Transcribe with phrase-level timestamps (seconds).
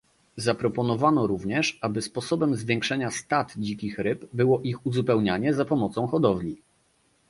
[0.37, 6.61] Zaproponowano również, aby sposobem zwiększenia stad dzikich ryb było ich uzupełnienie za pomocą hodowli